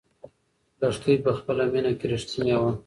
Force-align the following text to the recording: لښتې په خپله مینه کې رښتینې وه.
لښتې 0.79 1.13
په 1.23 1.31
خپله 1.37 1.63
مینه 1.71 1.91
کې 1.99 2.05
رښتینې 2.11 2.55
وه. 2.61 2.71